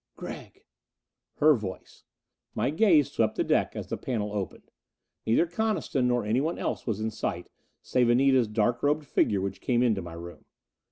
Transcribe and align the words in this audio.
"Gregg." 0.15 0.65
Her 1.35 1.53
voice. 1.53 2.05
My 2.55 2.71
gaze 2.71 3.11
swept 3.11 3.35
the 3.35 3.43
deck 3.43 3.75
as 3.75 3.89
the 3.89 3.97
panel 3.97 4.33
opened. 4.33 4.71
Neither 5.27 5.45
Coniston 5.45 6.07
nor 6.07 6.25
anyone 6.25 6.57
else 6.57 6.87
was 6.87 6.99
in 6.99 7.11
sight, 7.11 7.51
save 7.83 8.09
Anita's 8.09 8.47
dark 8.47 8.81
robed 8.81 9.05
figure 9.05 9.41
which 9.41 9.61
came 9.61 9.83
into 9.83 10.01
my 10.01 10.13
room. 10.13 10.45